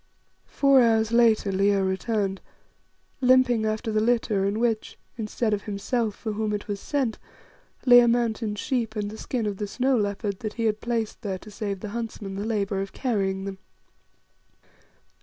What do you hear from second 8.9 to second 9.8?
and the skin of the